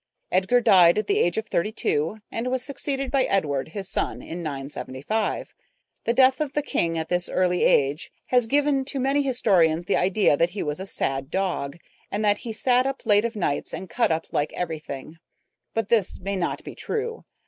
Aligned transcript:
Edgar 0.31 0.61
died 0.61 0.97
at 0.97 1.05
the 1.05 1.19
age 1.19 1.37
of 1.37 1.45
thirty 1.45 1.71
two, 1.71 2.17
and 2.31 2.49
was 2.49 2.63
succeeded 2.63 3.11
by 3.11 3.25
Edward, 3.25 3.67
his 3.67 3.87
son, 3.87 4.19
in 4.19 4.41
975. 4.41 5.53
The 6.05 6.13
death 6.13 6.41
of 6.41 6.53
the 6.53 6.63
king 6.63 6.97
at 6.97 7.07
this 7.07 7.29
early 7.29 7.63
age 7.65 8.11
has 8.29 8.47
given 8.47 8.83
to 8.85 8.99
many 8.99 9.21
historians 9.21 9.85
the 9.85 9.97
idea 9.97 10.35
that 10.35 10.49
he 10.57 10.63
was 10.63 10.79
a 10.79 10.87
sad 10.87 11.29
dog, 11.29 11.77
and 12.09 12.25
that 12.25 12.39
he 12.39 12.51
sat 12.51 12.87
up 12.87 13.05
late 13.05 13.25
of 13.25 13.35
nights 13.35 13.75
and 13.75 13.91
cut 13.91 14.11
up 14.11 14.25
like 14.33 14.51
everything, 14.53 15.17
but 15.75 15.89
this 15.89 16.19
may 16.19 16.35
not 16.35 16.63
be 16.63 16.73
true. 16.73 17.23